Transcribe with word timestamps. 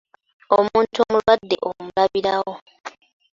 Omuntu 0.57 0.95
omulwadde 1.05 1.55
omulabirawo. 1.67 2.53